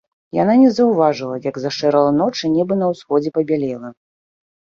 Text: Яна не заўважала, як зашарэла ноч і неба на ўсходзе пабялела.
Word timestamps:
Яна 0.35 0.53
не 0.61 0.69
заўважала, 0.77 1.35
як 1.49 1.59
зашарэла 1.65 2.11
ноч 2.21 2.31
і 2.49 2.51
неба 2.55 2.73
на 2.81 2.87
ўсходзе 2.93 3.29
пабялела. 3.37 3.89